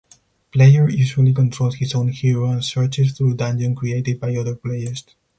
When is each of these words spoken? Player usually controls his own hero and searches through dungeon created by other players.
Player 0.51 0.89
usually 0.89 1.31
controls 1.31 1.75
his 1.75 1.93
own 1.93 2.07
hero 2.07 2.49
and 2.49 2.65
searches 2.65 3.15
through 3.15 3.35
dungeon 3.35 3.75
created 3.75 4.19
by 4.19 4.35
other 4.35 4.55
players. 4.55 5.05